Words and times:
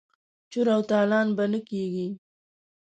چور 0.51 0.67
او 0.75 0.81
تالان 0.89 1.27
به 1.37 1.45
نه 1.51 1.59
کیږي. 1.69 2.07